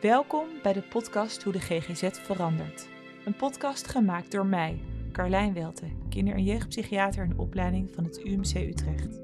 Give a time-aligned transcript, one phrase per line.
[0.00, 2.88] Welkom bij de podcast Hoe de GGZ verandert.
[3.24, 4.80] Een podcast gemaakt door mij,
[5.12, 9.20] Carlijn Welte, kinder- en jeugdpsychiater in opleiding van het UMC Utrecht.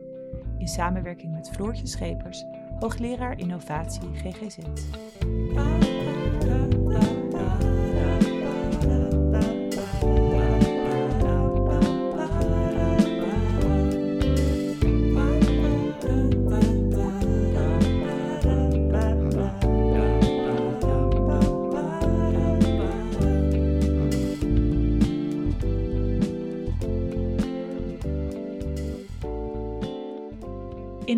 [0.59, 2.45] In samenwerking met Floortje Schepers,
[2.79, 4.59] hoogleraar innovatie GGZ.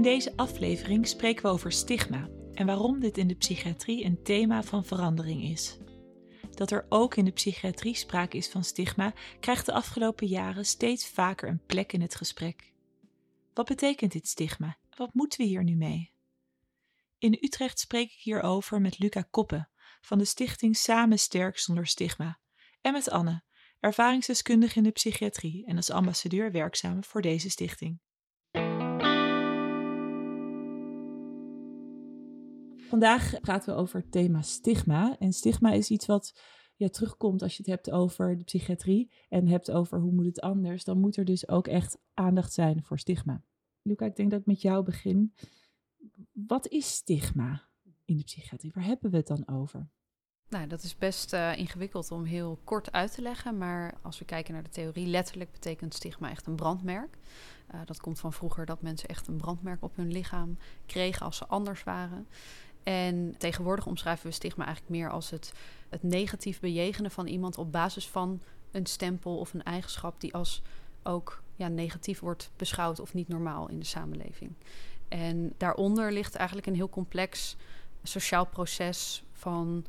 [0.02, 4.62] In deze aflevering spreken we over stigma en waarom dit in de psychiatrie een thema
[4.62, 5.78] van verandering is.
[6.50, 11.08] Dat er ook in de psychiatrie sprake is van stigma, krijgt de afgelopen jaren steeds
[11.08, 12.72] vaker een plek in het gesprek.
[13.54, 14.78] Wat betekent dit stigma?
[14.96, 16.12] Wat moeten we hier nu mee?
[17.18, 22.38] In Utrecht spreek ik hierover met Luca Koppen van de stichting Samen Sterk Zonder Stigma
[22.80, 23.42] en met Anne,
[23.80, 28.00] ervaringsdeskundige in de psychiatrie en als ambassadeur werkzaam voor deze stichting.
[32.92, 35.16] Vandaag praten we over het thema stigma.
[35.18, 36.40] En stigma is iets wat
[36.90, 40.84] terugkomt als je het hebt over de psychiatrie en hebt over hoe moet het anders.
[40.84, 43.44] Dan moet er dus ook echt aandacht zijn voor stigma.
[43.82, 45.34] Luca, ik denk dat ik met jou begin.
[46.32, 47.68] Wat is stigma
[48.04, 48.72] in de psychiatrie?
[48.74, 49.90] Waar hebben we het dan over?
[50.48, 53.58] Nou, dat is best uh, ingewikkeld om heel kort uit te leggen.
[53.58, 57.18] Maar als we kijken naar de theorie, letterlijk betekent stigma echt een brandmerk.
[57.74, 61.36] Uh, dat komt van vroeger dat mensen echt een brandmerk op hun lichaam kregen als
[61.36, 62.26] ze anders waren.
[62.82, 65.52] En tegenwoordig omschrijven we stigma eigenlijk meer als het,
[65.88, 70.62] het negatief bejegenen van iemand op basis van een stempel of een eigenschap die als
[71.02, 74.52] ook ja, negatief wordt beschouwd of niet normaal in de samenleving.
[75.08, 77.56] En daaronder ligt eigenlijk een heel complex
[78.02, 79.86] sociaal proces van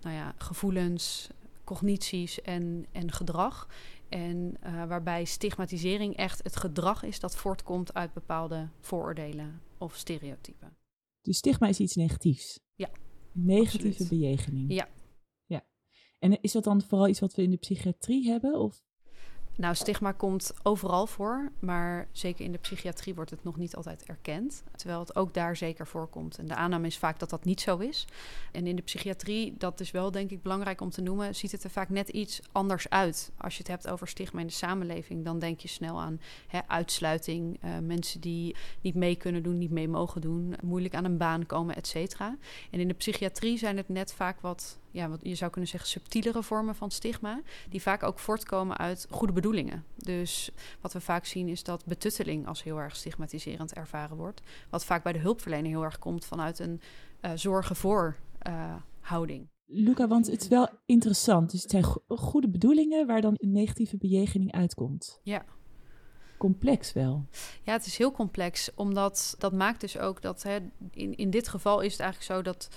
[0.00, 1.28] nou ja, gevoelens,
[1.64, 3.68] cognities en, en gedrag.
[4.08, 10.76] En uh, waarbij stigmatisering echt het gedrag is dat voortkomt uit bepaalde vooroordelen of stereotypen.
[11.26, 12.60] Dus stigma is iets negatiefs.
[12.74, 12.90] Ja.
[13.32, 14.08] Negatieve absoluut.
[14.08, 14.72] bejegening.
[14.72, 14.88] Ja.
[15.46, 15.66] ja.
[16.18, 18.60] En is dat dan vooral iets wat we in de psychiatrie hebben?
[18.60, 18.84] Of?
[19.56, 24.04] Nou, stigma komt overal voor, maar zeker in de psychiatrie wordt het nog niet altijd
[24.04, 24.62] erkend.
[24.76, 26.38] Terwijl het ook daar zeker voorkomt.
[26.38, 28.06] En de aanname is vaak dat dat niet zo is.
[28.52, 31.64] En in de psychiatrie, dat is wel denk ik belangrijk om te noemen, ziet het
[31.64, 33.30] er vaak net iets anders uit.
[33.36, 36.60] Als je het hebt over stigma in de samenleving, dan denk je snel aan hè,
[36.66, 41.18] uitsluiting, uh, mensen die niet mee kunnen doen, niet mee mogen doen, moeilijk aan een
[41.18, 42.36] baan komen, et cetera.
[42.70, 45.88] En in de psychiatrie zijn het net vaak wat ja, wat je zou kunnen zeggen,
[45.88, 49.84] subtielere vormen van stigma, die vaak ook voortkomen uit goede bedoelingen.
[49.96, 54.40] Dus wat we vaak zien is dat betutteling als heel erg stigmatiserend ervaren wordt.
[54.70, 56.80] Wat vaak bij de hulpverlener heel erg komt vanuit een
[57.20, 58.16] uh, zorgen voor
[58.48, 59.48] uh, houding.
[59.66, 61.50] Luca, want het is wel interessant.
[61.50, 65.20] Dus het zijn go goede bedoelingen waar dan een negatieve bejegening uitkomt.
[65.22, 65.44] Ja.
[66.38, 67.26] Complex wel.
[67.62, 70.58] Ja, het is heel complex, omdat dat maakt dus ook dat hè,
[70.90, 72.68] in, in dit geval is het eigenlijk zo dat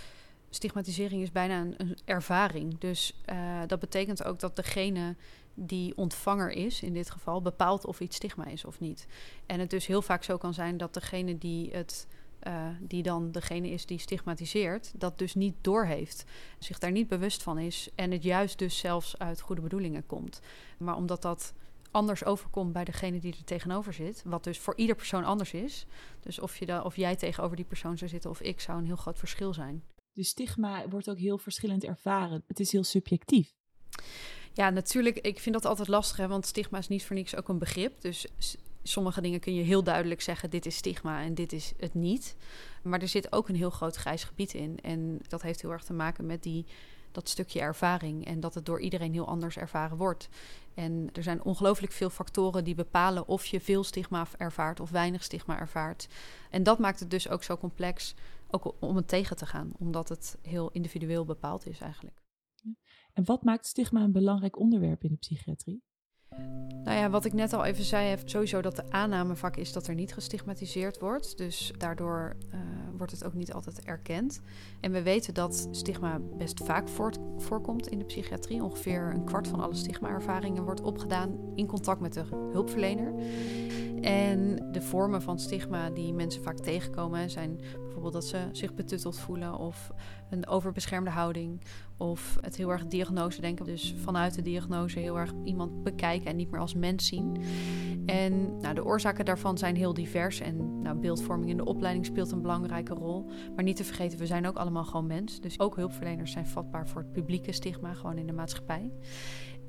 [0.50, 2.78] stigmatisering is bijna een, ervaring.
[2.80, 5.16] Dus uh, dat betekent ook dat degene
[5.54, 9.08] die ontvanger is, in dit geval, bepaalt of iets stigma is of niet.
[9.46, 12.08] En het dus heel vaak zo kan zijn dat degene die het.
[12.48, 16.26] Uh, die dan degene is die stigmatiseert, dat dus niet doorheeft,
[16.60, 20.42] zich daar niet bewust van is en het juist dus zelfs uit goede bedoelingen komt.
[20.78, 21.54] Maar omdat dat
[21.92, 25.86] anders overkomt bij degene die er tegenover zit, wat dus voor ieder persoon anders is,
[26.20, 28.86] dus of, je da of jij tegenover die persoon zou zitten of ik, zou een
[28.86, 29.84] heel groot verschil zijn.
[30.20, 32.44] Dus stigma wordt ook heel verschillend ervaren.
[32.48, 33.54] Het is heel subjectief.
[34.54, 35.20] Ja, natuurlijk.
[35.20, 38.02] Ik vind dat altijd lastig, hè, want stigma is niet voor niks ook een begrip.
[38.02, 38.26] Dus
[38.84, 42.36] sommige dingen kun je heel duidelijk zeggen: dit is stigma en dit is het niet.
[42.84, 44.80] Maar er zit ook een heel groot grijs gebied in.
[44.82, 46.66] En dat heeft heel erg te maken met die,
[47.12, 50.30] dat stukje ervaring en dat het door iedereen heel anders ervaren wordt.
[50.74, 55.24] En er zijn ongelooflijk veel factoren die bepalen of je veel stigma ervaart of weinig
[55.24, 56.08] stigma ervaart.
[56.50, 58.16] En dat maakt het dus ook zo complex
[58.52, 62.22] ook om het tegen te gaan, omdat het heel individueel bepaald is eigenlijk.
[63.14, 65.84] En wat maakt stigma een belangrijk onderwerp in de psychiatrie?
[66.84, 69.74] Nou ja, wat ik net al even zei, heeft sowieso dat de aanname vaak is
[69.74, 71.38] dat er niet gestigmatiseerd wordt.
[71.38, 72.60] Dus daardoor uh,
[72.98, 74.42] wordt het ook niet altijd erkend.
[74.82, 76.88] En we weten dat stigma best vaak
[77.38, 78.64] voorkomt in de psychiatrie.
[78.64, 83.14] Ongeveer een kwart van alle stigma-ervaringen wordt opgedaan in contact met de hulpverlener.
[84.02, 87.60] En de vormen van stigma die mensen vaak tegenkomen zijn
[88.00, 89.92] bijvoorbeeld dat ze zich betutteld voelen of
[90.30, 91.62] een overbeschermde houding
[91.98, 93.66] of het heel erg diagnose denken.
[93.66, 97.38] Dus vanuit de diagnose heel erg iemand bekijken en niet meer als mens zien.
[98.06, 100.40] En nou, de oorzaken daarvan zijn heel divers.
[100.40, 103.30] En nou, beeldvorming in de opleiding speelt een belangrijke rol.
[103.56, 105.42] Maar niet te vergeten, we zijn ook allemaal gewoon mens.
[105.42, 108.92] Dus ook hulpverleners zijn vatbaar voor het publieke stigma, gewoon in de maatschappij.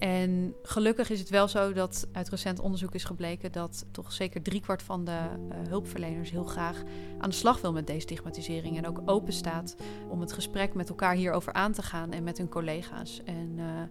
[0.01, 4.43] En gelukkig is het wel zo dat uit recent onderzoek is gebleken dat toch zeker
[4.43, 6.83] driekwart van de uh, hulpverleners heel graag
[7.19, 8.77] aan de slag wil met destigmatisering.
[8.77, 9.77] En ook open staat
[10.09, 13.23] om het gesprek met elkaar hierover aan te gaan en met hun collega's.
[13.25, 13.83] En uh,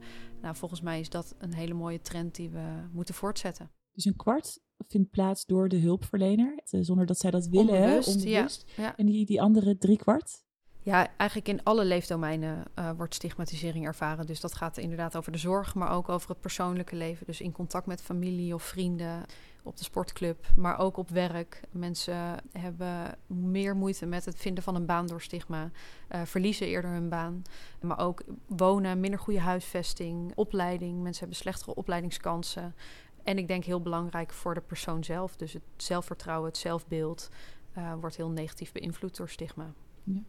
[0.42, 3.72] nou, volgens mij is dat een hele mooie trend die we moeten voortzetten.
[3.92, 8.16] Dus een kwart vindt plaats door de hulpverlener, eh, zonder dat zij dat willen, onbewust,
[8.16, 8.72] onbewust.
[8.76, 8.98] Ja, ja.
[8.98, 10.44] En die, die andere driekwart?
[10.82, 14.26] Ja, eigenlijk in alle leefdomeinen uh, wordt stigmatisering ervaren.
[14.26, 17.26] Dus dat gaat inderdaad over de zorg, maar ook over het persoonlijke leven.
[17.26, 19.26] Dus in contact met familie of vrienden,
[19.64, 21.62] op de sportclub, maar ook op werk.
[21.72, 25.72] Mensen hebben meer moeite met het vinden van een baan door stigma,
[26.12, 27.42] uh, verliezen eerder hun baan.
[27.82, 31.02] Maar ook wonen, minder goede huisvesting, opleiding.
[31.02, 32.76] Mensen hebben slechtere opleidingskansen.
[33.24, 35.36] En ik denk heel belangrijk voor de persoon zelf.
[35.36, 37.30] Dus het zelfvertrouwen, het zelfbeeld
[37.78, 39.74] uh, wordt heel negatief beïnvloed door stigma.
[40.04, 40.22] Ja.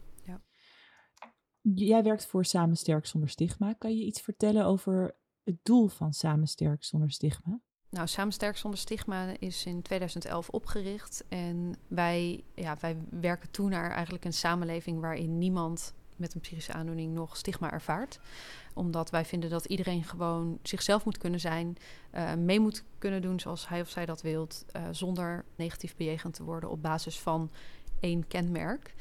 [1.61, 3.73] Jij werkt voor Samen Sterk Zonder Stigma.
[3.73, 7.59] Kan je iets vertellen over het doel van Samen Sterk Zonder Stigma?
[7.89, 11.23] Nou, Samen Sterk Zonder Stigma is in 2011 opgericht.
[11.29, 16.73] En wij, ja, wij werken toe naar eigenlijk een samenleving waarin niemand met een psychische
[16.73, 18.19] aandoening nog stigma ervaart.
[18.73, 21.77] Omdat wij vinden dat iedereen gewoon zichzelf moet kunnen zijn,
[22.15, 26.33] uh, mee moet kunnen doen zoals hij of zij dat wilt, uh, zonder negatief bejegend
[26.33, 27.51] te worden op basis van
[27.99, 28.93] één kenmerk.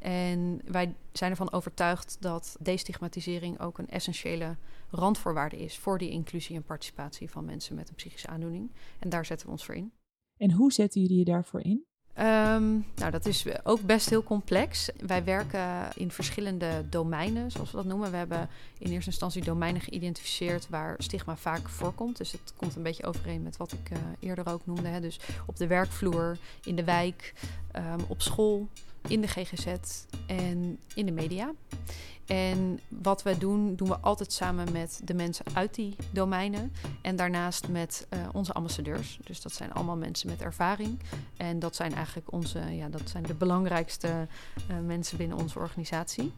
[0.00, 4.56] En wij zijn ervan overtuigd dat destigmatisering ook een essentiële
[4.90, 8.70] randvoorwaarde is voor die inclusie en participatie van mensen met een psychische aandoening.
[8.98, 9.92] En daar zetten we ons voor in.
[10.36, 11.84] En hoe zetten jullie je daarvoor in?
[12.18, 14.90] Um, nou, dat is ook best heel complex.
[15.06, 18.10] Wij werken in verschillende domeinen, zoals we dat noemen.
[18.10, 18.48] We hebben
[18.78, 22.16] in eerste instantie domeinen geïdentificeerd waar stigma vaak voorkomt.
[22.16, 24.88] Dus het komt een beetje overeen met wat ik uh, eerder ook noemde.
[24.88, 25.00] Hè.
[25.00, 27.34] Dus op de werkvloer, in de wijk,
[27.76, 28.68] um, op school,
[29.08, 29.66] in de GGZ
[30.26, 31.52] en in de media.
[32.30, 36.72] En wat we doen, doen we altijd samen met de mensen uit die domeinen.
[37.00, 39.18] En daarnaast met uh, onze ambassadeurs.
[39.24, 40.98] Dus dat zijn allemaal mensen met ervaring.
[41.36, 44.08] En dat zijn eigenlijk onze, ja, dat zijn de belangrijkste
[44.70, 46.32] uh, mensen binnen onze organisatie.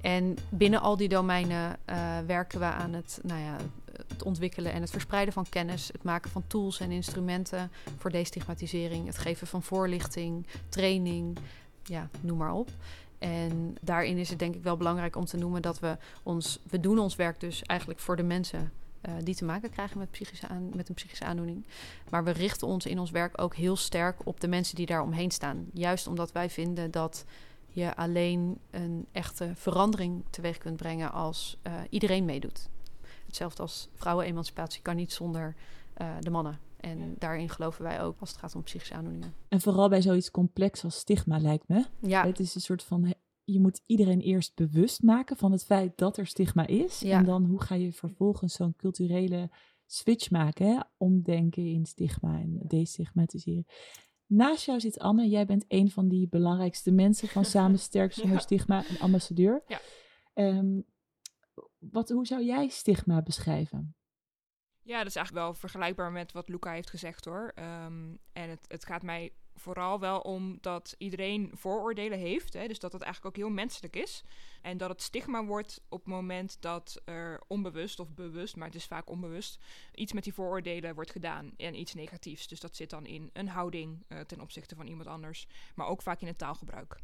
[0.00, 3.56] En binnen al die domeinen uh, werken we aan het, nou ja,
[4.08, 5.88] het ontwikkelen en het verspreiden van kennis.
[5.92, 9.06] Het maken van tools en instrumenten voor destigmatisering.
[9.06, 11.38] Het geven van voorlichting, training
[11.90, 12.70] ja, noem maar op.
[13.18, 16.80] En daarin is het denk ik wel belangrijk om te noemen dat we ons, we
[16.80, 18.72] doen ons werk dus eigenlijk voor de mensen
[19.08, 21.64] uh, die te maken krijgen met, psychische aan, met een psychische aandoening.
[22.10, 25.02] Maar we richten ons in ons werk ook heel sterk op de mensen die daar
[25.02, 25.66] omheen staan.
[25.72, 27.24] Juist omdat wij vinden dat
[27.68, 32.68] je alleen een echte verandering teweeg kunt brengen als uh, iedereen meedoet.
[33.26, 35.54] Hetzelfde als vrouwenemancipatie kan niet zonder
[35.98, 36.69] uh, de mannen.
[36.80, 39.34] En daarin geloven wij ook als het gaat om psychische aandoeningen.
[39.48, 41.84] En vooral bij zoiets complex als stigma, lijkt me.
[42.00, 42.26] Ja.
[42.26, 43.14] Het is een soort van.
[43.44, 47.00] Je moet iedereen eerst bewust maken van het feit dat er stigma is.
[47.00, 47.18] Ja.
[47.18, 49.50] En dan hoe ga je vervolgens zo'n culturele
[49.86, 50.66] switch maken?
[50.66, 50.80] Hè?
[50.96, 53.66] Omdenken in stigma en destigmatiseren.
[54.26, 55.28] Naast jou zit Anne.
[55.28, 58.40] Jij bent een van die belangrijkste mensen van Samen Sterk Zonder ja.
[58.40, 59.62] Stigma, een ambassadeur.
[59.66, 59.80] Ja.
[60.34, 60.84] Um,
[61.78, 63.94] wat, hoe zou jij stigma beschrijven?
[64.90, 67.52] Ja, dat is eigenlijk wel vergelijkbaar met wat Luca heeft gezegd hoor.
[67.84, 72.52] Um, en het, het gaat mij vooral wel om dat iedereen vooroordelen heeft.
[72.52, 74.24] Hè, dus dat het eigenlijk ook heel menselijk is.
[74.62, 78.76] En dat het stigma wordt op het moment dat er onbewust of bewust, maar het
[78.76, 79.58] is vaak onbewust,
[79.94, 82.48] iets met die vooroordelen wordt gedaan en iets negatiefs.
[82.48, 86.02] Dus dat zit dan in een houding uh, ten opzichte van iemand anders, maar ook
[86.02, 87.00] vaak in het taalgebruik.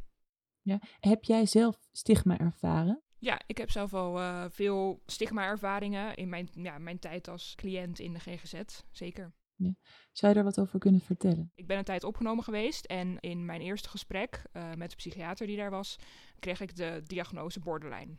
[0.60, 0.80] Ja.
[1.00, 3.02] Heb jij zelf stigma ervaren?
[3.18, 7.98] Ja, ik heb zelf al uh, veel stigma-ervaringen in mijn, ja, mijn tijd als cliënt
[7.98, 9.32] in de GGZ, zeker.
[9.56, 9.74] Ja.
[10.12, 11.52] Zou je daar wat over kunnen vertellen?
[11.54, 15.46] Ik ben een tijd opgenomen geweest en in mijn eerste gesprek uh, met de psychiater
[15.46, 15.96] die daar was,
[16.38, 18.14] kreeg ik de diagnose borderline.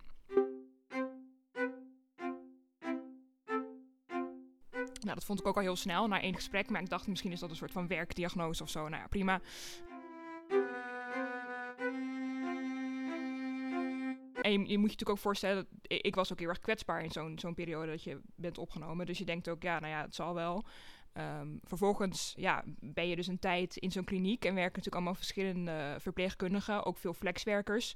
[5.02, 7.32] Nou, dat vond ik ook al heel snel na één gesprek, maar ik dacht misschien
[7.32, 8.88] is dat een soort van werkdiagnose of zo.
[8.88, 9.42] Nou ja, prima.
[14.54, 15.66] En je, moet je natuurlijk ook voorstellen, dat,
[16.02, 19.06] ik was ook heel erg kwetsbaar in zo'n zo'n periode dat je bent opgenomen.
[19.06, 20.66] Dus je denkt ook, ja, nou ja, het zal wel.
[21.14, 25.16] Um, vervolgens ja, ben je dus een tijd in zo'n kliniek en werken natuurlijk allemaal
[25.16, 27.94] verschillende verpleegkundigen, ook veel flexwerkers.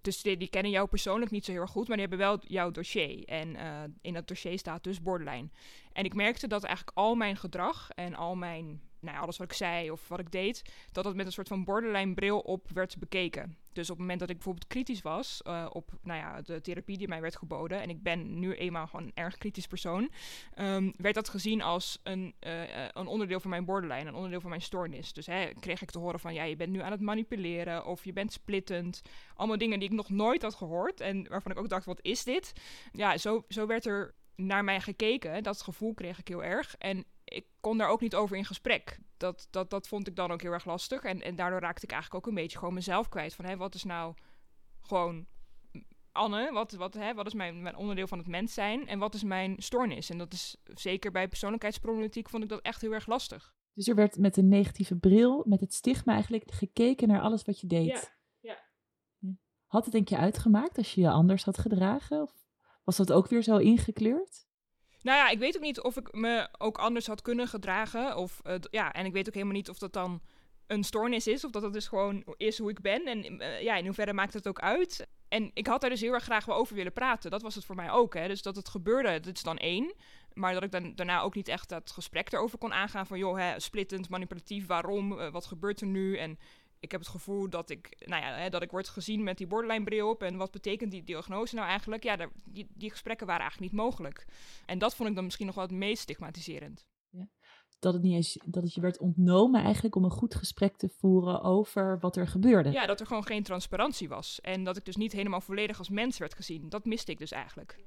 [0.00, 2.40] Dus die, die, kennen jou persoonlijk niet zo heel erg goed, maar die hebben wel
[2.46, 3.24] jouw dossier.
[3.24, 5.48] En uh, in dat dossier staat dus borderline.
[5.92, 9.56] En ik merkte dat eigenlijk al mijn gedrag en al mijn nou, alles wat ik
[9.56, 12.98] zei of wat ik deed, dat het met een soort van borderline bril op werd
[12.98, 13.56] bekeken.
[13.72, 16.98] Dus op het moment dat ik bijvoorbeeld kritisch was uh, op nou ja, de therapie
[16.98, 20.10] die mij werd geboden, en ik ben nu eenmaal gewoon een erg kritisch persoon,
[20.58, 24.50] um, werd dat gezien als een, uh, een onderdeel van mijn borderline, een onderdeel van
[24.50, 25.12] mijn stoornis.
[25.12, 28.04] Dus hè, kreeg ik te horen van ja, je bent nu aan het manipuleren of
[28.04, 29.02] je bent splittend.
[29.34, 32.24] Allemaal dingen die ik nog nooit had gehoord en waarvan ik ook dacht, wat is
[32.24, 32.52] dit?
[32.92, 35.42] Ja, zo, zo werd er naar mij gekeken.
[35.42, 36.74] Dat gevoel kreeg ik heel erg.
[36.78, 38.98] En ik kon daar ook niet over in gesprek.
[39.16, 41.02] Dat, dat, dat vond ik dan ook heel erg lastig.
[41.02, 43.34] En, en daardoor raakte ik eigenlijk ook een beetje gewoon mezelf kwijt.
[43.34, 44.14] Van hé, wat is nou
[44.80, 45.26] gewoon
[46.12, 49.14] Anne, wat, wat, hè, wat is mijn, mijn onderdeel van het mens zijn en wat
[49.14, 50.10] is mijn stoornis?
[50.10, 53.54] En dat is zeker bij persoonlijkheidsproblematiek vond ik dat echt heel erg lastig.
[53.74, 57.60] Dus er werd met een negatieve bril, met het stigma eigenlijk gekeken naar alles wat
[57.60, 58.12] je deed.
[58.40, 58.58] Ja,
[59.18, 59.28] ja.
[59.66, 62.22] Had het denk je uitgemaakt als je je anders had gedragen?
[62.22, 62.46] Of
[62.84, 64.46] was dat ook weer zo ingekleurd?
[65.02, 68.16] Nou ja, ik weet ook niet of ik me ook anders had kunnen gedragen.
[68.16, 70.20] Of, uh, ja, en ik weet ook helemaal niet of dat dan
[70.66, 71.44] een stoornis is.
[71.44, 73.04] Of dat het dus gewoon is hoe ik ben.
[73.04, 75.06] En uh, ja, in hoeverre maakt het ook uit.
[75.28, 77.30] En ik had daar dus heel erg graag wel over willen praten.
[77.30, 78.14] Dat was het voor mij ook.
[78.14, 78.28] Hè.
[78.28, 79.94] Dus dat het gebeurde, dat is dan één.
[80.32, 83.06] Maar dat ik dan daarna ook niet echt dat gesprek erover kon aangaan.
[83.06, 85.12] Van joh, hè, splittend, manipulatief, waarom?
[85.12, 86.16] Uh, wat gebeurt er nu?
[86.16, 86.38] En
[86.82, 89.46] ik heb het gevoel dat ik, nou ja, hè, dat ik word gezien met die
[89.46, 90.22] borderline bril op.
[90.22, 92.02] En wat betekent die diagnose nou eigenlijk?
[92.02, 94.26] Ja, daar, die, die gesprekken waren eigenlijk niet mogelijk.
[94.66, 96.86] En dat vond ik dan misschien nog wel het meest stigmatiserend.
[97.10, 97.28] Ja.
[97.78, 100.88] Dat het, niet eens, dat het je werd ontnomen eigenlijk om een goed gesprek te
[100.88, 102.70] voeren over wat er gebeurde.
[102.70, 104.40] Ja, dat er gewoon geen transparantie was.
[104.40, 106.68] En dat ik dus niet helemaal volledig als mens werd gezien.
[106.68, 107.86] Dat miste ik dus eigenlijk.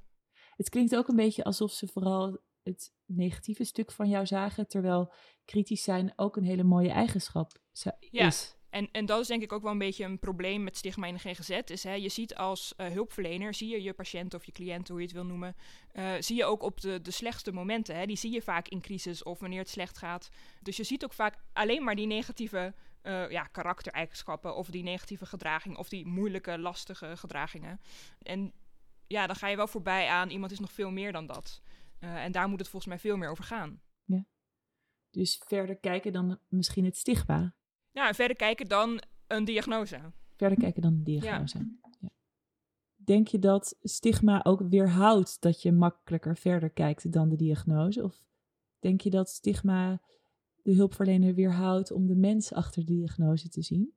[0.55, 5.13] Het klinkt ook een beetje alsof ze vooral het negatieve stuk van jou zagen, terwijl
[5.45, 7.85] kritisch zijn ook een hele mooie eigenschap is.
[7.99, 8.31] Ja.
[8.75, 11.13] En, en dat is denk ik ook wel een beetje een probleem met stigma in
[11.13, 11.50] de GGZ.
[11.65, 14.98] Is, hè, je ziet als uh, hulpverlener, zie je je patiënt of je cliënt, hoe
[14.98, 15.55] je het wil noemen,
[15.94, 17.96] uh, zie je ook op de, de slechtste momenten.
[17.96, 18.05] Hè.
[18.05, 20.29] Die zie je vaak in crisis of wanneer het slecht gaat.
[20.62, 25.25] Dus je ziet ook vaak alleen maar die negatieve uh, ja, karaktereigenschappen of die negatieve
[25.25, 27.82] gedraging of die moeilijke, lastige gedragingen.
[28.22, 28.53] En
[29.08, 31.62] ja, dan ga je wel voorbij aan iemand is nog veel meer dan dat.
[32.00, 33.82] en daar moet het volgens mij veel meer over gaan.
[34.03, 34.25] Ja.
[35.10, 37.55] Dus verder kijken dan misschien het stigma.
[37.95, 39.99] Ja, verder kijken dan een diagnose.
[40.35, 41.57] Verder kijken dan een diagnose.
[41.57, 41.65] Ja.
[41.99, 42.09] ja.
[42.95, 48.03] Denk je dat stigma ook weerhoudt dat je makkelijker verder kijkt dan de diagnose?
[48.03, 48.23] Of
[48.79, 50.01] denk je dat stigma
[50.63, 53.93] de hulpverlener weerhoudt om de mens achter de diagnose te zien?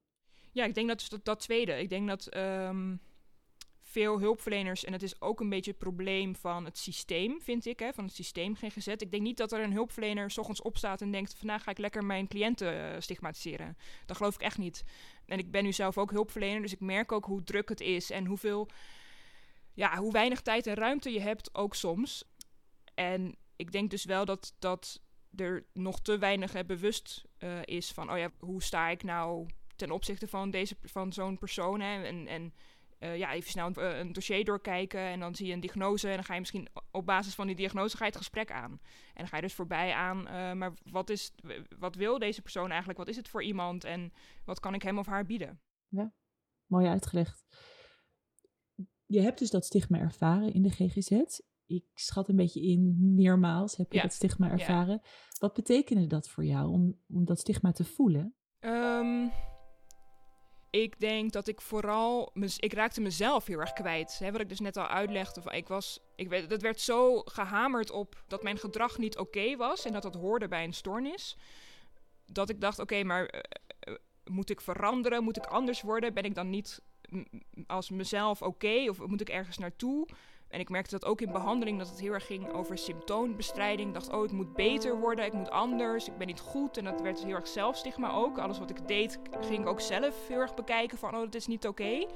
[0.53, 1.73] Ja, ik denk dat dat, dat tweede.
[1.73, 3.01] Ik denk dat um,
[3.91, 7.79] veel hulpverleners, en het is ook een beetje het probleem van het systeem, vind ik,
[7.79, 8.87] hè, van het systeem GGZ.
[8.87, 11.79] Ik denk niet dat er een hulpverlener s ochtends opstaat en denkt: vandaag ga ik
[11.79, 13.77] lekker mijn cliënten uh, stigmatiseren.
[14.07, 14.85] Dat geloof ik echt niet.
[15.27, 18.11] En ik ben nu zelf ook hulpverlener, dus ik merk ook hoe druk het is
[18.11, 18.69] en hoeveel,
[19.75, 22.25] ja, hoe weinig tijd en ruimte je hebt, ook soms.
[22.95, 25.01] En ik denk dus wel dat, dat
[25.37, 29.91] er nog te weinig bewust uh, is van: oh ja, hoe sta ik nou ten
[29.91, 31.81] opzichte van, deze, van zo'n persoon?
[31.81, 32.05] Hè?
[32.05, 32.55] En, en
[33.01, 36.15] uh, ja, even snel een, een, dossier doorkijken en dan zie je een diagnose en
[36.15, 38.71] dan ga je misschien op basis van die diagnose ga je het gesprek aan.
[38.71, 38.81] En
[39.15, 41.35] dan ga je dus voorbij aan, uh, maar wat, is,
[41.79, 42.99] wat wil deze persoon eigenlijk?
[42.99, 44.13] Wat is het voor iemand en
[44.45, 45.61] wat kan ik hem of haar bieden?
[45.89, 46.13] Ja,
[46.67, 47.45] mooi uitgelegd.
[49.07, 51.41] Je hebt dus dat stigma ervaren in de GGZ.
[51.67, 54.03] Ik schat een beetje in, meermaals heb je ja.
[54.03, 55.01] dat stigma ervaren.
[55.03, 55.11] Ja.
[55.39, 58.35] Wat betekende dat voor jou om, om dat stigma te voelen?
[58.61, 59.31] Um,
[60.71, 62.33] ik denk dat ik vooral.
[62.57, 64.19] Ik raakte mezelf heel erg kwijt.
[64.19, 65.43] Hè, wat ik dus net al uitlegde.
[65.51, 66.01] Ik was.
[66.17, 69.85] Ik dat werd zo gehamerd op dat mijn gedrag niet oké was.
[69.85, 71.37] En dat dat hoorde bij een stoornis.
[72.27, 73.35] Dat ik dacht: oké, maar.
[73.35, 73.95] Uh,
[74.25, 75.25] moet ik veranderen?
[75.25, 76.15] Moet ik anders worden?
[76.15, 76.83] Ben ik dan niet
[77.67, 78.85] als mezelf oké?
[78.89, 80.09] Of moet ik ergens naartoe?
[80.49, 83.89] En ik merkte dat ook in behandeling, dat het heel erg ging over symptoombestrijding.
[83.89, 86.77] Ik dacht, oh, ik moet beter worden, ik moet anders, ik ben niet goed.
[86.77, 88.39] En dat werd heel erg zelfstigma ook.
[88.39, 91.47] Alles wat ik deed, ging ik ook zelf heel erg bekijken van, oh, dat is
[91.47, 91.83] niet oké.
[91.83, 92.09] Okay.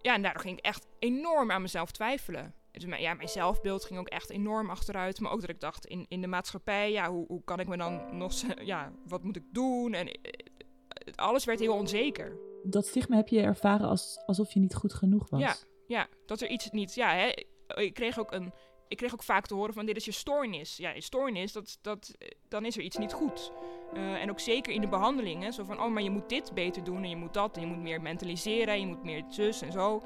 [0.00, 2.54] Ja, en daardoor ging ik echt enorm aan mezelf twijfelen.
[2.70, 5.20] Dus ja, mijn zelfbeeld ging ook echt enorm achteruit.
[5.20, 7.76] Maar ook dat ik dacht, in, in de maatschappij, ja, hoe, hoe kan ik me
[7.76, 8.32] dan nog...
[8.64, 9.92] Ja, wat moet ik doen?
[9.92, 10.32] En eh,
[11.14, 12.36] alles werd heel onzeker.
[12.62, 15.40] Dat stigma heb je ervaren als, alsof je niet goed genoeg was?
[15.40, 15.54] Ja,
[15.88, 16.94] ja, dat er iets niet.
[16.94, 17.32] Ja, hè,
[17.82, 18.52] ik kreeg ook een.
[18.88, 20.76] Ik kreeg ook vaak te horen van dit is je stoornis.
[20.76, 22.14] Ja, je stoornis, dat, dat,
[22.48, 23.52] dan is er iets niet goed.
[23.94, 25.52] Uh, en ook zeker in de behandelingen.
[25.52, 27.56] Zo van, oh, maar je moet dit beter doen en je moet dat.
[27.56, 30.02] En je moet meer mentaliseren en je moet meer zus en zo.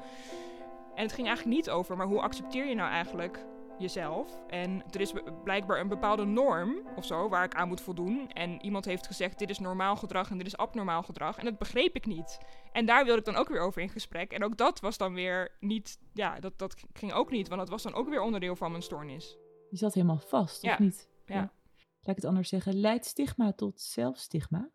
[0.95, 3.45] En het ging eigenlijk niet over, maar hoe accepteer je nou eigenlijk
[3.77, 4.43] jezelf.
[4.47, 5.13] En er is
[5.43, 8.31] blijkbaar een bepaalde norm of zo waar ik aan moet voldoen.
[8.31, 11.37] En iemand heeft gezegd: dit is normaal gedrag en dit is abnormaal gedrag.
[11.37, 12.37] En dat begreep ik niet.
[12.71, 14.31] En daar wilde ik dan ook weer over in gesprek.
[14.31, 15.99] En ook dat was dan weer niet.
[16.13, 18.83] Ja, dat, dat ging ook niet, want dat was dan ook weer onderdeel van mijn
[18.83, 19.37] stoornis.
[19.69, 20.73] Je zat helemaal vast, ja.
[20.73, 21.09] of niet?
[21.25, 21.35] Ja.
[21.35, 21.51] laat
[21.99, 24.69] ik het anders zeggen, leidt stigma tot zelfstigma?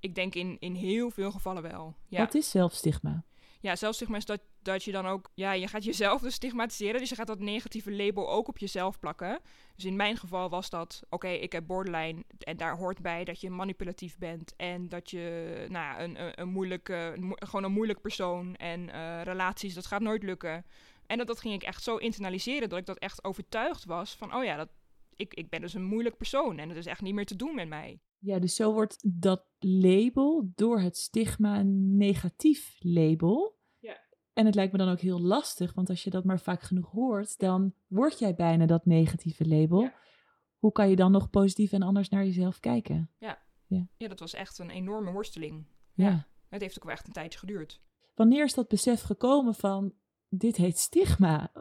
[0.00, 1.96] Ik denk in, in heel veel gevallen wel.
[2.08, 2.18] Ja.
[2.18, 3.24] Wat is zelfstigma?
[3.62, 5.30] Ja, zelfstigma is dat, dat je dan ook...
[5.34, 7.00] Ja, je gaat jezelf dus stigmatiseren.
[7.00, 9.40] Dus je gaat dat negatieve label ook op jezelf plakken.
[9.74, 11.02] Dus in mijn geval was dat...
[11.08, 12.24] Oké, ik heb borderline.
[12.38, 14.56] En daar hoort bij dat je manipulatief bent.
[14.56, 17.16] En dat je nou, een, een, een moeilijke...
[17.36, 18.56] gewoon een moeilijk persoon.
[18.56, 20.66] En eh, relaties, dat gaat nooit lukken.
[21.06, 22.68] En dat, dat ging ik echt zo internaliseren...
[22.68, 24.34] dat ik dat echt overtuigd was van...
[24.34, 24.68] Oh ja, dat,
[25.16, 26.58] ik, ik ben dus een moeilijk persoon.
[26.58, 28.00] En het is echt niet meer te doen met mij.
[28.22, 33.58] Ja, dus zo wordt dat label door het stigma een negatief label.
[33.78, 34.00] Ja.
[34.32, 36.90] En het lijkt me dan ook heel lastig, want als je dat maar vaak genoeg
[36.90, 39.80] hoort, dan word jij bijna dat negatieve label.
[39.80, 39.94] Ja.
[40.58, 43.10] Hoe kan je dan nog positief en anders naar jezelf kijken?
[43.18, 43.38] Ja,
[43.96, 45.66] dat was echt een enorme worsteling.
[45.94, 46.28] Ja.
[46.48, 47.80] Het heeft ook wel echt een tijdje geduurd.
[48.14, 49.94] Wanneer is dat besef gekomen van
[50.28, 51.52] dit heet stigma?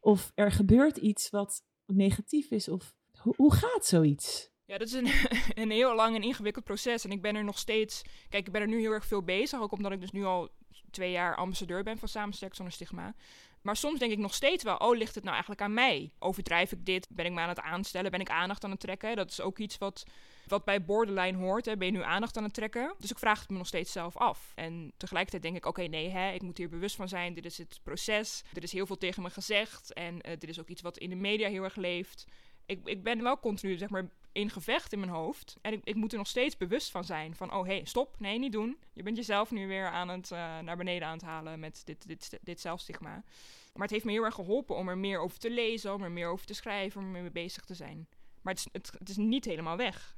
[0.00, 2.68] Of er gebeurt iets wat negatief is?
[2.68, 4.54] Of hoe, hoe gaat zoiets?
[4.66, 5.10] Ja, dat is een,
[5.62, 7.04] een heel lang en ingewikkeld proces.
[7.04, 8.02] En ik ben er nog steeds...
[8.28, 9.60] Kijk, ik ben er nu heel erg veel bezig.
[9.60, 10.48] Ook omdat ik dus nu al
[10.90, 13.14] twee jaar ambassadeur ben van Samen Zonder Stigma.
[13.62, 16.12] Maar soms denk ik nog steeds wel, oh, ligt het nou eigenlijk aan mij?
[16.18, 17.06] Overdrijf ik dit?
[17.10, 18.10] Ben ik me aan het aanstellen?
[18.10, 19.16] Ben ik aandacht aan het trekken?
[19.16, 20.04] Dat is ook iets wat,
[20.46, 21.64] wat bij borderline hoort.
[21.64, 21.76] Hè?
[21.76, 22.94] Ben je nu aandacht aan het trekken?
[22.98, 24.52] Dus ik vraag het me nog steeds zelf af.
[24.54, 27.34] En tegelijkertijd denk ik, oké, nee, hè, ik moet hier bewust van zijn.
[27.34, 28.42] Dit is het proces.
[28.52, 29.92] Er is heel veel tegen me gezegd.
[29.92, 32.24] En eh, dit is ook iets wat in de media heel erg leeft.
[32.66, 35.56] Ik, ik ben wel continu, zeg maar, in gevecht in mijn hoofd.
[35.60, 37.34] En ik, ik moet er nog steeds bewust van zijn.
[37.34, 38.16] Van, oh, hé, hey, stop.
[38.18, 38.78] Nee, niet doen.
[38.92, 42.06] Je bent jezelf nu weer aan het, eh, naar beneden aan het halen met dit,
[42.06, 43.24] dit, dit zelfstigma.
[43.72, 46.10] Maar het heeft me heel erg geholpen om er meer over te lezen, om er
[46.10, 48.08] meer over te schrijven, om er mee bezig te zijn.
[48.42, 50.16] Maar het is, het, het is niet helemaal weg.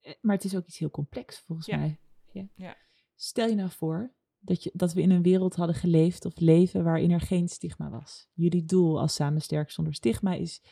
[0.00, 1.76] Eh, Maar het is ook iets heel complex volgens Ja.
[1.76, 1.98] mij.
[2.32, 2.48] Ja.
[2.54, 2.76] Ja.
[3.16, 6.84] Stel je nou voor dat, je, dat we in een wereld hadden geleefd of leven
[6.84, 8.28] waarin er geen stigma was.
[8.32, 10.62] Jullie doel als Samen Sterk Zonder Stigma is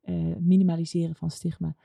[0.00, 1.76] eh, minimaliseren van stigma.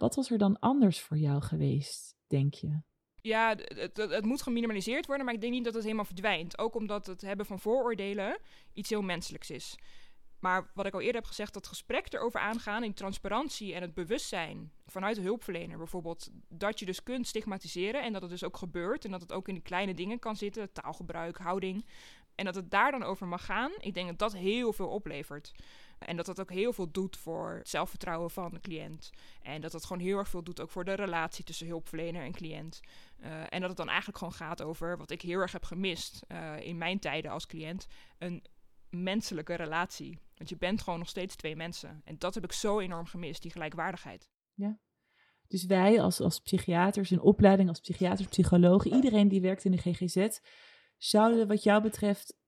[0.00, 2.80] Wat was er dan anders voor jou geweest, denk je?
[3.22, 6.58] Ja, het, het moet geminimaliseerd worden, maar ik denk niet dat het helemaal verdwijnt.
[6.58, 8.38] Ook omdat het hebben van vooroordelen
[8.72, 9.76] iets heel menselijks is.
[10.38, 13.94] Maar wat ik al eerder heb gezegd, dat gesprek erover aangaan, in transparantie en het
[13.94, 18.56] bewustzijn vanuit de hulpverlener bijvoorbeeld, dat je dus kunt stigmatiseren en dat het dus ook
[18.56, 21.86] gebeurt en dat het ook in de kleine dingen kan zitten, taalgebruik, houding.
[22.34, 25.52] En dat het daar dan over mag gaan, ik denk dat dat heel veel oplevert.
[26.00, 29.10] En dat dat ook heel veel doet voor het zelfvertrouwen van de cliënt.
[29.42, 32.32] En dat dat gewoon heel erg veel doet ook voor de relatie tussen hulpverlener en
[32.32, 32.80] cliënt.
[33.20, 36.22] Uh, en dat het dan eigenlijk gewoon gaat over wat ik heel erg heb gemist
[36.28, 37.86] uh, in mijn tijden als cliënt:
[38.18, 38.44] een
[38.90, 40.18] menselijke relatie.
[40.36, 42.00] Want je bent gewoon nog steeds twee mensen.
[42.04, 44.30] En dat heb ik zo enorm gemist, die gelijkwaardigheid.
[44.54, 44.78] Ja.
[45.48, 49.78] Dus wij als, als psychiaters, een opleiding als psychiaters, psychologen, iedereen die werkt in de
[49.78, 50.38] GGZ,
[50.96, 52.38] zouden wat jou betreft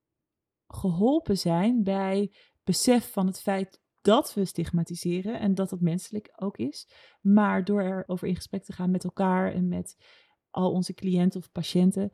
[0.67, 2.33] geholpen zijn bij
[2.65, 6.89] besef van het feit dat we stigmatiseren en dat dat menselijk ook is.
[7.21, 9.97] Maar door erover in gesprek te gaan met elkaar en met
[10.51, 12.11] al onze cliënten of patiënten,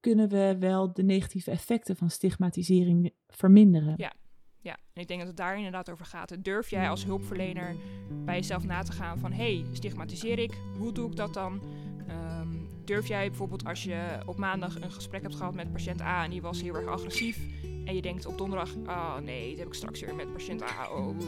[0.00, 3.94] kunnen we wel de negatieve effecten van stigmatisering verminderen.
[3.96, 4.12] Ja.
[4.60, 6.44] Ja, en ik denk dat het daar inderdaad over gaat.
[6.44, 7.76] Durf jij als hulpverlener
[8.24, 9.32] bij jezelf na te gaan van...
[9.32, 10.58] hé, hey, stigmatiseer ik?
[10.78, 11.60] Hoe doe ik dat dan?
[12.08, 16.24] Um, durf jij bijvoorbeeld als je op maandag een gesprek hebt gehad met patiënt A...
[16.24, 17.38] en die was heel erg agressief...
[17.86, 18.74] en je denkt op donderdag...
[18.86, 20.90] oh nee, dat heb ik straks weer met patiënt A.
[20.90, 21.18] Oh.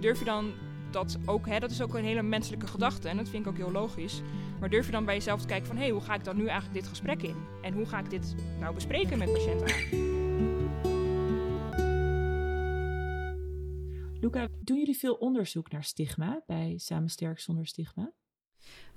[0.00, 0.52] Durf je dan
[0.90, 1.46] dat ook...
[1.46, 4.22] Hè, dat is ook een hele menselijke gedachte en dat vind ik ook heel logisch...
[4.60, 5.76] Maar durf je dan bij jezelf te kijken van...
[5.76, 7.36] hé, hey, hoe ga ik dan nu eigenlijk dit gesprek in?
[7.62, 9.66] En hoe ga ik dit nou bespreken met patiënt A?
[14.20, 18.12] Luca, doen jullie veel onderzoek naar stigma bij Samen Sterk Zonder Stigma?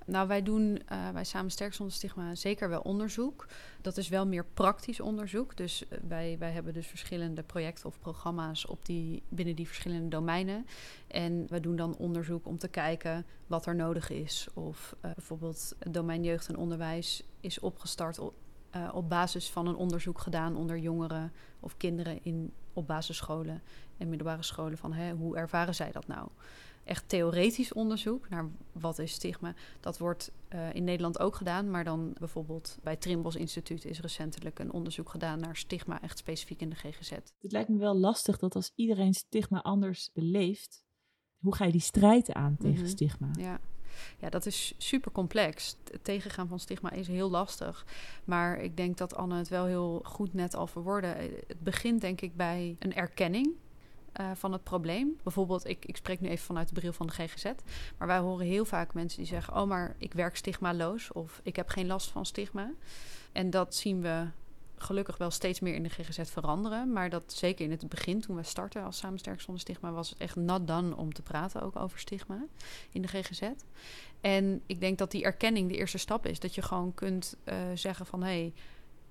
[0.10, 3.48] Nou, wij doen uh, bij Samen Sterk Zonder Stigma zeker wel onderzoek.
[3.82, 5.58] Dat is wel meer praktisch onderzoek.
[5.58, 10.08] Dus uh, wij, wij hebben dus verschillende projecten of programma's op die, binnen die verschillende
[10.08, 10.66] domeinen.
[11.08, 14.48] En wij doen dan onderzoek om te kijken wat er nodig is.
[14.54, 18.34] Of uh, bijvoorbeeld het domein jeugd en onderwijs is opgestart op,
[18.92, 23.62] op basis van een onderzoek gedaan onder jongeren of kinderen in, op basisscholen
[23.98, 24.78] en middelbare scholen.
[24.78, 26.28] Van hè, hoe ervaren zij dat nou?
[26.90, 29.54] Echt theoretisch onderzoek naar wat is stigma.
[29.80, 34.00] Dat wordt uh, in Nederland ook gedaan, maar dan bijvoorbeeld bij het Trimbos Instituut is
[34.00, 37.10] recentelijk een onderzoek gedaan naar stigma, echt specifiek in de GGZ.
[37.10, 40.84] Het lijkt me wel lastig dat als iedereen stigma anders beleeft,
[41.40, 42.90] hoe ga je die strijd aan tegen mm-hmm.
[42.90, 43.30] stigma?
[43.40, 43.60] Ja.
[44.18, 45.78] Ja, dat is super complex.
[45.92, 47.86] Het tegengaan van stigma is heel lastig.
[48.24, 51.08] Maar ik denk dat Anne het wel heel goed net al verwoordde.
[51.48, 53.56] Het begint denk ik bij een erkenning
[54.20, 55.18] uh, van het probleem.
[55.24, 57.44] Bijvoorbeeld, ik, ik spreek nu even vanuit de bril van de GGZ.
[57.98, 61.12] Maar wij horen heel vaak mensen die zeggen: Oh, maar ik werk stigmaloos.
[61.12, 62.72] Of ik heb geen last van stigma.
[63.32, 64.28] En dat zien we
[64.82, 66.94] gelukkig wel steeds meer in de GGZ veranderen.
[66.94, 70.10] Maar dat zeker in het begin, toen we startten als Samen Sterk Zonder Stigma, was
[70.10, 72.46] het echt nat dan om te praten ook over stigma
[72.92, 73.42] in de GGZ.
[74.22, 76.40] En ik denk dat die erkenning de eerste stap is.
[76.40, 78.54] Dat je gewoon kunt uh, zeggen van hé, hey,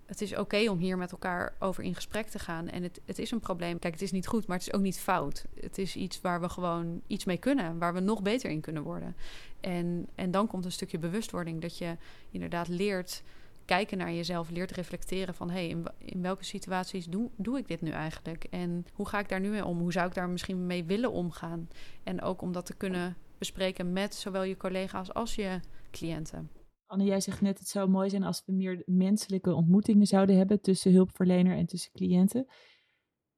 [0.09, 2.69] het is oké om hier met elkaar over in gesprek te gaan.
[2.69, 3.79] En het, het is een probleem.
[3.79, 5.45] Kijk, het is niet goed, maar het is ook niet fout.
[5.61, 8.83] Het is iets waar we gewoon iets mee kunnen, waar we nog beter in kunnen
[8.83, 9.17] worden.
[9.61, 11.97] En, en dan komt een stukje bewustwording dat je
[12.31, 13.23] inderdaad leert
[13.65, 17.81] kijken naar jezelf, leert reflecteren van hé, hey, in, welke situaties doe, doe ik dit
[17.81, 18.45] nu eigenlijk?
[18.45, 19.79] En hoe ga ik daar nu mee om?
[19.79, 21.69] Hoe zou ik daar misschien mee willen omgaan?
[22.03, 26.58] En ook om dat te kunnen bespreken met zowel je collega's als je cliënten.
[26.89, 30.61] Anne, jij zegt net, het zou mooi zijn als we meer menselijke ontmoetingen zouden hebben
[30.61, 32.47] tussen hulpverlener en tussen cliënten.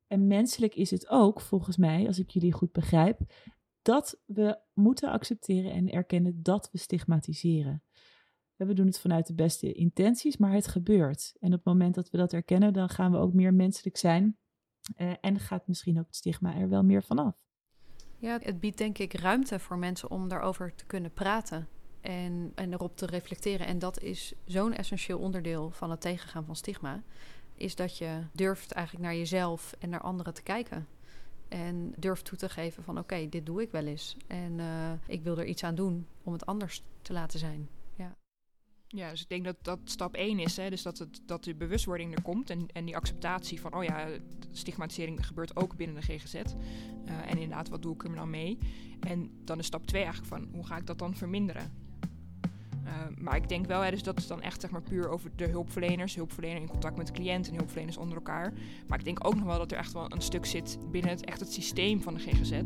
[0.06, 3.20] En menselijk is het ook, volgens mij, als ik jullie goed begrijp,
[3.82, 7.82] dat we moeten accepteren en erkennen dat we stigmatiseren.
[8.56, 11.36] We doen het vanuit de beste intenties, maar het gebeurt.
[11.40, 14.38] En op het moment dat we dat erkennen, dan gaan we ook meer menselijk zijn.
[14.96, 17.44] Uh, en gaat misschien ook het stigma er wel meer vanaf.
[18.18, 21.68] Ja, het biedt denk ik ruimte voor mensen om daarover te kunnen praten
[22.00, 23.66] en, en erop te reflecteren.
[23.66, 27.02] En dat is zo'n essentieel onderdeel van het tegengaan van stigma.
[27.54, 30.86] Is dat je durft eigenlijk naar jezelf en naar anderen te kijken.
[31.48, 34.16] En durft toe te geven van oké, dit doe ik wel eens.
[34.26, 37.68] En uh, ik wil er iets aan doen om het anders te laten zijn.
[37.96, 38.16] Ja.
[38.86, 40.56] Ja, dus ik denk dat dat stap één is.
[40.56, 40.70] Hè?
[40.70, 44.08] Dus dat, het, dat de bewustwording er komt en, en die acceptatie van, oh ja,
[44.50, 46.34] stigmatisering gebeurt ook binnen de GGZ.
[46.34, 46.42] Uh,
[47.04, 48.58] en inderdaad, wat doe ik er dan mee?
[49.00, 51.89] En dan is stap twee eigenlijk van, hoe ga ik dat dan verminderen?
[52.90, 55.31] Uh, maar ik denk wel, hè, dus dat is dan echt zeg maar, puur over
[55.37, 56.14] de hulpverleners.
[56.14, 58.53] Hulpverlener in contact met de en hulpverleners onder elkaar.
[58.87, 61.24] Maar ik denk ook nog wel dat er echt wel een stuk zit binnen het,
[61.24, 62.62] echt het systeem van de GGZ.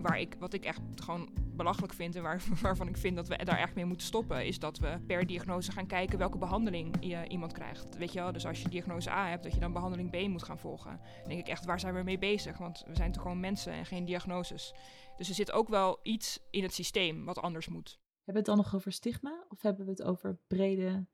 [0.00, 1.28] waar ik, wat ik echt gewoon
[1.60, 4.58] belachelijk vind en waar, waarvan ik vind dat we daar echt mee moeten stoppen, is
[4.58, 7.96] dat we per diagnose gaan kijken welke behandeling je, iemand krijgt.
[7.96, 10.42] Weet je wel, dus als je diagnose A hebt, dat je dan behandeling B moet
[10.42, 11.00] gaan volgen.
[11.26, 12.58] Denk ik echt, waar zijn we mee bezig?
[12.58, 14.74] Want we zijn toch gewoon mensen en geen diagnoses.
[15.16, 18.00] Dus er zit ook wel iets in het systeem wat anders moet.
[18.24, 21.06] Hebben we het dan nog over stigma of hebben we het over brede,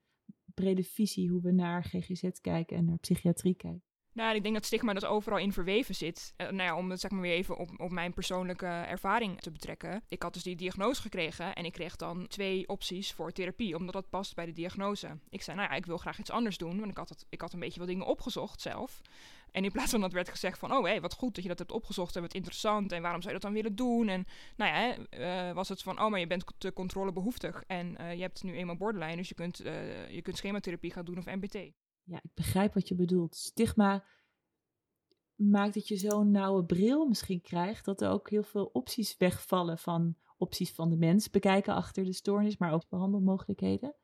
[0.54, 3.82] brede visie, hoe we naar GGZ kijken en naar psychiatrie kijken?
[4.16, 6.34] Nou, ik denk dat stigma dat overal in verweven zit.
[6.36, 10.02] Uh, nou ja, om zeg maar weer even op, op mijn persoonlijke ervaring te betrekken.
[10.08, 13.94] Ik had dus die diagnose gekregen en ik kreeg dan twee opties voor therapie, omdat
[13.94, 15.18] dat past bij de diagnose.
[15.28, 17.40] Ik zei, nou ja, ik wil graag iets anders doen, want ik had, het, ik
[17.40, 19.00] had een beetje wat dingen opgezocht zelf.
[19.50, 21.48] En in plaats van dat werd gezegd van, oh hé, hey, wat goed dat je
[21.48, 24.08] dat hebt opgezocht en wat interessant en waarom zou je dat dan willen doen?
[24.08, 24.26] En
[24.56, 24.96] nou ja,
[25.48, 28.56] uh, was het van, oh maar je bent te controlebehoeftig en uh, je hebt nu
[28.56, 29.56] eenmaal borderline, dus je kunt,
[30.08, 31.72] je kunt schematherapie gaan doen of MBT.
[32.06, 33.36] Ja, ik begrijp wat je bedoelt.
[33.36, 34.04] Stigma
[35.34, 39.78] maakt dat je zo'n nauwe bril misschien krijgt, dat er ook heel veel opties wegvallen
[39.78, 43.94] van opties van de mens bekijken achter de stoornis, maar ook behandelmogelijkheden.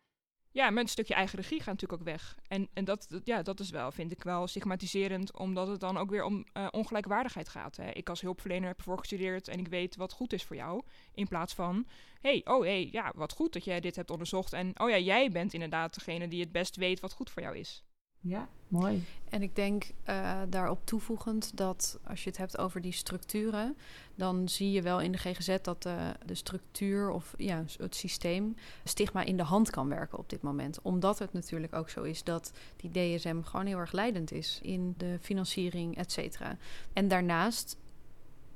[0.50, 2.38] Ja, met een stukje eigen regie gaat natuurlijk ook weg.
[2.48, 6.10] En, en dat, ja, dat is wel, vind ik wel stigmatiserend, omdat het dan ook
[6.10, 7.76] weer om uh, ongelijkwaardigheid gaat.
[7.76, 7.90] Hè.
[7.90, 10.82] Ik als hulpverlener heb ervoor gestudeerd en ik weet wat goed is voor jou.
[11.14, 11.86] In plaats van,
[12.20, 14.52] hey, oh hey, ja, wat goed dat jij dit hebt onderzocht.
[14.52, 17.56] En oh ja, jij bent inderdaad degene die het best weet wat goed voor jou
[17.56, 17.84] is.
[18.24, 19.04] Ja, mooi.
[19.28, 23.76] En ik denk uh, daarop toevoegend dat als je het hebt over die structuren,
[24.14, 28.54] dan zie je wel in de GGZ dat de structuur of ja, het systeem
[28.84, 30.82] stigma in de hand kan werken op dit moment.
[30.82, 34.94] Omdat het natuurlijk ook zo is dat die DSM gewoon heel erg leidend is in
[34.96, 36.56] de financiering, et cetera.
[36.92, 37.76] En daarnaast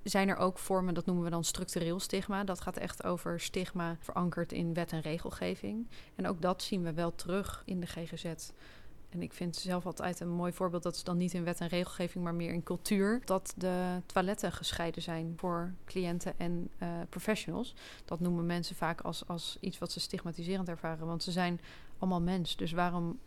[0.02, 2.44] zijn er ook vormen, dat noemen we dan structureel stigma.
[2.44, 5.88] Dat gaat echt over stigma verankerd in wet en regelgeving.
[6.14, 8.50] En ook dat zien we wel terug in de GGZ.
[9.16, 11.68] En ik vind zelf altijd een mooi voorbeeld, dat is dan niet in wet en
[11.68, 17.74] regelgeving, maar meer in cultuur, dat de toiletten gescheiden zijn voor cliënten en uh, professionals.
[18.04, 21.60] Dat noemen mensen vaak als, als iets wat ze stigmatiserend ervaren, want ze zijn
[21.98, 22.56] allemaal mens.
[22.56, 23.18] Dus waarom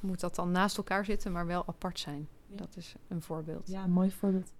[0.00, 2.28] moet dat dan naast elkaar zitten, maar wel apart zijn?
[2.46, 3.68] Dat is een voorbeeld.
[3.68, 4.52] Ja, een mooi voorbeeld.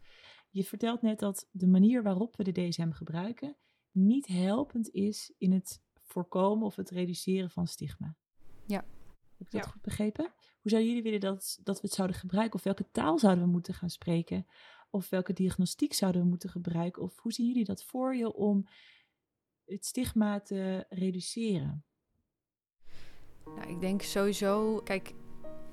[0.50, 3.56] Je vertelt net dat de manier waarop we de DSM gebruiken
[3.90, 8.16] niet helpend is in het voorkomen of het reduceren van stigma.
[8.66, 8.84] Ja,
[9.44, 10.24] heb ik dat goed begrepen?
[10.24, 12.54] Hoe zouden jullie willen dat, dat we het zouden gebruiken?
[12.54, 14.46] Of welke taal zouden we moeten gaan spreken?
[14.90, 17.02] Of welke diagnostiek zouden we moeten gebruiken?
[17.02, 18.68] Of hoe zien jullie dat voor je om
[19.64, 21.84] het stigma te reduceren?
[23.44, 25.14] Nou, ik denk sowieso, kijk,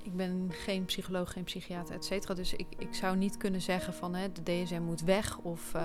[0.03, 2.33] ik ben geen psycholoog, geen psychiater, et cetera.
[2.33, 5.37] Dus ik, ik zou niet kunnen zeggen van hè, de DSM moet weg.
[5.37, 5.81] Of, uh,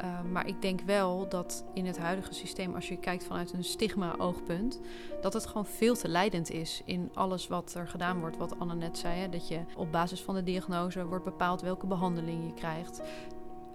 [0.00, 3.64] uh, maar ik denk wel dat in het huidige systeem, als je kijkt vanuit een
[3.64, 4.80] stigma-oogpunt,
[5.20, 8.36] dat het gewoon veel te leidend is in alles wat er gedaan wordt.
[8.36, 11.86] Wat Anne net zei, hè, dat je op basis van de diagnose wordt bepaald welke
[11.86, 13.02] behandeling je krijgt.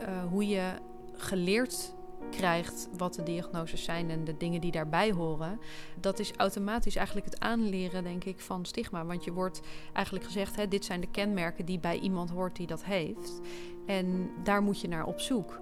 [0.02, 0.72] Uh, hoe je
[1.14, 1.95] geleerd
[2.32, 5.60] krijgt wat de diagnoses zijn en de dingen die daarbij horen,
[6.00, 9.06] dat is automatisch eigenlijk het aanleren, denk ik, van stigma.
[9.06, 9.62] Want je wordt
[9.94, 13.40] eigenlijk gezegd, hè, dit zijn de kenmerken die bij iemand hoort die dat heeft.
[13.86, 15.60] En daar moet je naar op zoek.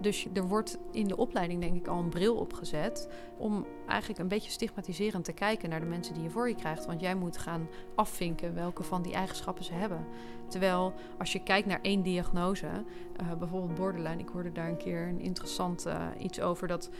[0.00, 4.28] Dus er wordt in de opleiding denk ik al een bril opgezet om eigenlijk een
[4.28, 6.86] beetje stigmatiserend te kijken naar de mensen die je voor je krijgt.
[6.86, 10.06] Want jij moet gaan afvinken welke van die eigenschappen ze hebben.
[10.48, 15.08] Terwijl als je kijkt naar één diagnose, uh, bijvoorbeeld borderline, ik hoorde daar een keer
[15.08, 16.90] een interessant uh, iets over dat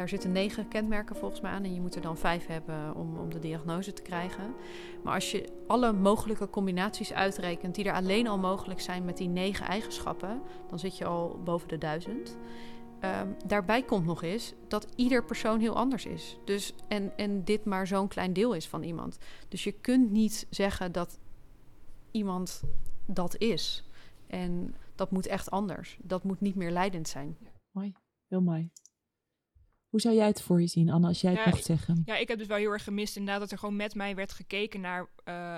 [0.00, 3.18] daar zitten negen kenmerken volgens mij aan en je moet er dan vijf hebben om,
[3.18, 4.54] om de diagnose te krijgen.
[5.02, 9.28] Maar als je alle mogelijke combinaties uitrekent die er alleen al mogelijk zijn met die
[9.28, 12.36] negen eigenschappen, dan zit je al boven de duizend.
[13.04, 16.38] Um, daarbij komt nog eens dat ieder persoon heel anders is.
[16.44, 19.18] Dus, en, en dit maar zo'n klein deel is van iemand.
[19.48, 21.18] Dus je kunt niet zeggen dat
[22.10, 22.62] iemand
[23.06, 23.84] dat is.
[24.26, 25.98] En dat moet echt anders.
[26.02, 27.36] Dat moet niet meer leidend zijn.
[27.70, 27.92] mooi,
[28.28, 28.70] heel mooi.
[29.90, 32.02] Hoe zou jij het voor je zien, Anne, als jij het mocht zeggen?
[32.04, 34.32] Ja, ik heb dus wel heel erg gemist inderdaad dat er gewoon met mij werd
[34.32, 35.08] gekeken naar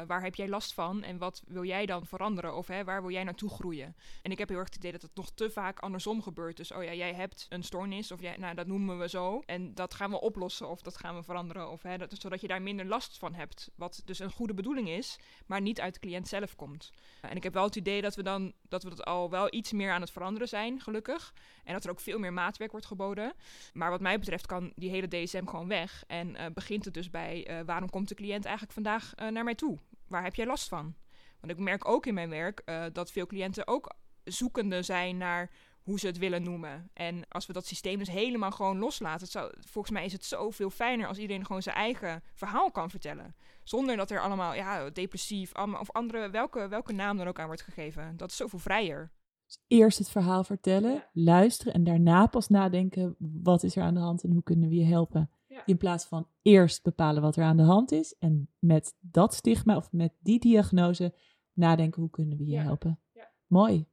[0.07, 3.11] waar heb jij last van en wat wil jij dan veranderen of hè, waar wil
[3.11, 3.97] jij naartoe groeien.
[4.23, 6.57] En ik heb heel erg het idee dat het nog te vaak andersom gebeurt.
[6.57, 9.75] Dus oh ja, jij hebt een stoornis of jij, nou dat noemen we zo en
[9.75, 12.63] dat gaan we oplossen of dat gaan we veranderen of hè, dat, zodat je daar
[12.63, 13.71] minder last van hebt.
[13.75, 16.91] Wat dus een goede bedoeling is, maar niet uit de cliënt zelf komt.
[17.21, 19.73] En ik heb wel het idee dat we dan dat we dat al wel iets
[19.73, 21.33] meer aan het veranderen zijn, gelukkig.
[21.65, 23.33] En dat er ook veel meer maatwerk wordt geboden.
[23.73, 26.05] Maar wat mij betreft kan die hele DSM gewoon weg.
[26.07, 29.55] En uh, begint het dus bij uh, waarom komt de cliënt eigenlijk vandaag naar mij
[29.55, 29.62] toe?
[30.09, 30.95] Waar heb jij last van?
[31.41, 33.95] Want ik merk ook in mijn werk dat veel cliënten ook
[34.25, 35.51] zoekende zijn naar
[35.83, 36.91] hoe ze het willen noemen.
[36.93, 40.71] En als we dat systeem dus helemaal gewoon loslaten, zou, volgens mij is het zoveel
[40.71, 43.35] fijner als iedereen gewoon zijn eigen verhaal kan vertellen.
[43.65, 47.63] Zonder dat er allemaal, ja, depressief of andere, welke, welke naam dan ook aan wordt
[47.63, 48.17] gegeven.
[48.17, 49.11] Dat is zoveel vrijer.
[49.47, 54.01] Dus eerst het verhaal vertellen, luisteren en daarna pas nadenken wat is er aan de
[54.01, 55.31] hand en hoe kunnen we je helpen.
[55.67, 59.77] In plaats van eerst bepalen wat er aan de hand is en met dat stigma
[59.77, 61.15] of met die diagnose
[61.53, 63.01] nadenken hoe kunnen we je helpen.
[63.47, 63.87] Mooi.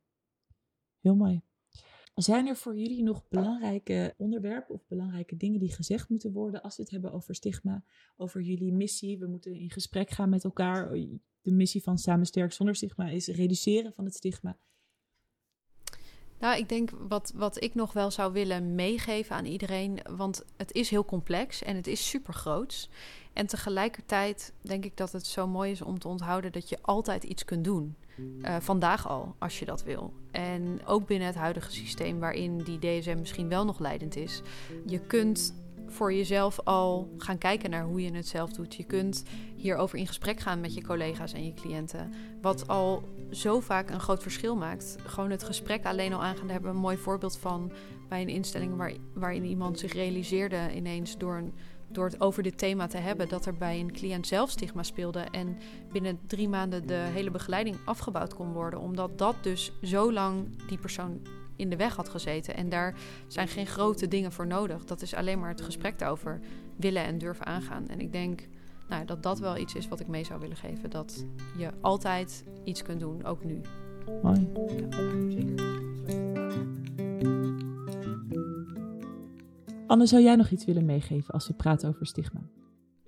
[1.00, 1.42] Heel mooi.
[2.16, 6.76] Zijn er voor jullie nog belangrijke onderwerpen of belangrijke dingen die gezegd moeten worden als
[6.76, 7.84] we het hebben over stigma,
[8.18, 9.20] over jullie missie?
[9.20, 10.92] We moeten in gesprek gaan met elkaar.
[11.42, 14.58] De missie van Samen Sterk Zonder Stigma is reduceren van het stigma.
[16.40, 20.72] Nou, ik denk wat, wat ik nog wel zou willen meegeven aan iedereen, want het
[20.72, 22.90] is heel complex en het is super groots.
[23.34, 27.24] En tegelijkertijd denk ik dat het zo mooi is om te onthouden dat je altijd
[27.24, 27.96] iets kunt doen.
[28.42, 30.14] Uh, vandaag al, als je dat wil.
[30.32, 34.42] En ook binnen het huidige systeem, waarin die DSM misschien wel nog leidend is.
[34.86, 35.54] Je kunt
[35.90, 38.76] voor jezelf al gaan kijken naar hoe je het zelf doet.
[38.76, 39.24] Je kunt
[39.56, 42.14] hierover in gesprek gaan met je collega's en je cliënten.
[42.42, 44.96] Wat al zo vaak een groot verschil maakt.
[45.06, 46.44] Gewoon het gesprek alleen al aangaan.
[46.44, 47.72] Daar hebben we een mooi voorbeeld van
[48.10, 51.54] bij een instelling waar, waarin iemand zich realiseerde ineens door, een,
[51.88, 55.20] door het over dit thema te hebben, dat er bij een cliënt zelf stigma speelde.
[55.20, 55.58] En
[55.92, 58.80] binnen drie maanden de hele begeleiding afgebouwd kon worden.
[58.80, 61.22] Omdat dat dus zo lang die persoon
[61.60, 62.56] in de weg had gezeten.
[62.56, 62.96] En daar
[63.28, 64.86] zijn geen grote dingen voor nodig.
[64.86, 66.40] Dat is alleen maar het gesprek daarover
[66.76, 67.88] willen en durven aangaan.
[67.88, 68.48] En ik denk
[68.90, 70.90] nou, dat dat wel iets is wat ik mee zou willen geven.
[70.90, 71.26] Dat
[71.58, 73.62] je altijd iets kunt doen, ook nu.
[74.22, 74.48] Mooi.
[79.88, 82.42] Anne, zou jij nog iets willen meegeven als we praten over stigma?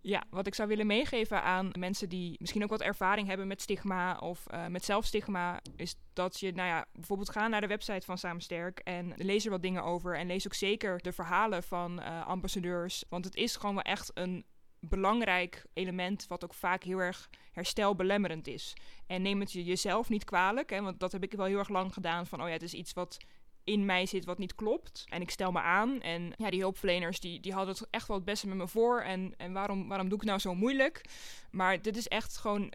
[0.03, 3.61] Ja, wat ik zou willen meegeven aan mensen die misschien ook wat ervaring hebben met
[3.61, 8.05] stigma of uh, met zelfstigma, is dat je, nou ja, bijvoorbeeld ga naar de website
[8.05, 10.17] van Samen Sterk en lees er wat dingen over.
[10.17, 13.03] En lees ook zeker de verhalen van uh, ambassadeurs.
[13.09, 14.45] Want het is gewoon wel echt een
[14.79, 18.73] belangrijk element wat ook vaak heel erg herstelbelemmerend is.
[19.07, 21.69] En neem het je jezelf niet kwalijk, hè, want dat heb ik wel heel erg
[21.69, 23.17] lang gedaan van, oh ja, het is iets wat
[23.63, 25.03] in mij zit wat niet klopt.
[25.09, 26.01] En ik stel me aan.
[26.01, 29.01] En ja, die hulpverleners die, die hadden het echt wel het beste met me voor.
[29.01, 31.05] En, en waarom, waarom doe ik nou zo moeilijk?
[31.51, 32.73] Maar dit is echt gewoon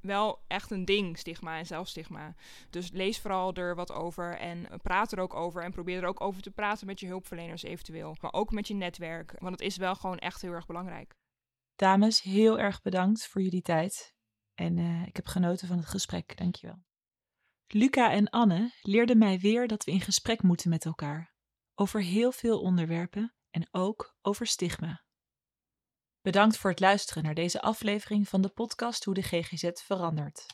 [0.00, 2.34] wel echt een ding, stigma en zelfstigma.
[2.70, 5.62] Dus lees vooral er wat over en praat er ook over.
[5.62, 8.16] En probeer er ook over te praten met je hulpverleners eventueel.
[8.20, 9.34] Maar ook met je netwerk.
[9.38, 11.14] Want het is wel gewoon echt heel erg belangrijk.
[11.76, 14.14] Dames, heel erg bedankt voor jullie tijd.
[14.54, 16.36] En uh, ik heb genoten van het gesprek.
[16.36, 16.86] Dankjewel.
[17.70, 21.34] Luca en Anne leerden mij weer dat we in gesprek moeten met elkaar,
[21.74, 25.04] over heel veel onderwerpen en ook over stigma.
[26.20, 30.46] Bedankt voor het luisteren naar deze aflevering van de podcast Hoe de GGZ verandert.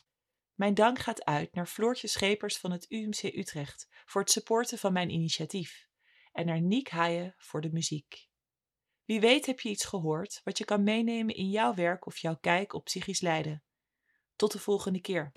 [0.53, 4.93] Mijn dank gaat uit naar Floortje Schepers van het UMC Utrecht voor het supporten van
[4.93, 5.87] mijn initiatief
[6.31, 8.27] en naar Niek Haaien voor de muziek.
[9.05, 12.37] Wie weet heb je iets gehoord wat je kan meenemen in jouw werk of jouw
[12.37, 13.63] kijk op psychisch lijden.
[14.35, 15.31] Tot de volgende keer.